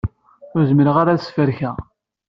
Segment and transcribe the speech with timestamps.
[0.53, 1.75] Ur zmireɣ ad tt-sferkeɣ.